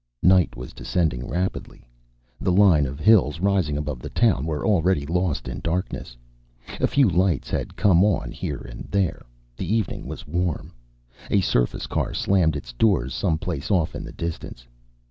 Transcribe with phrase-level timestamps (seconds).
[0.23, 1.85] Night was descending rapidly.
[2.39, 6.17] The line of hills rising above the town were already lost in darkness.
[6.79, 9.21] A few lights had come on here and there.
[9.55, 10.73] The evening was warm.
[11.29, 14.65] A surface car slammed its doors, some place off in the distance.